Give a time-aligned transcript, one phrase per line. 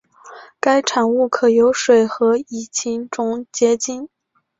[0.59, 4.09] 该产物可由水和乙腈重结晶。